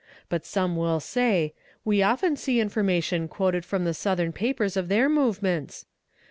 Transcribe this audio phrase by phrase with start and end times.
[0.29, 1.53] But some will say:
[1.85, 5.85] 'We often see information quoted from the Southern papers of their movements.'